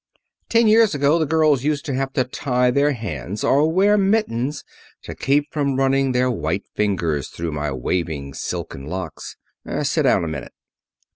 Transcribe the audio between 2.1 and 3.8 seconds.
to tie their hands or